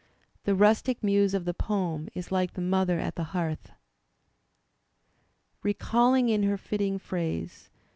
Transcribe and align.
The 0.45 0.55
rustic 0.55 1.03
muse 1.03 1.35
of 1.35 1.45
the 1.45 1.53
poem 1.53 2.09
is 2.15 2.31
like 2.31 2.53
the 2.53 2.59
mother 2.61 2.97
at 2.99 3.13
the 3.13 3.23
hearth 3.37 3.69
Recalling 5.61 6.27
in 6.29 6.41
her 6.41 6.57
fitting 6.57 6.97
phrase. 6.97 7.69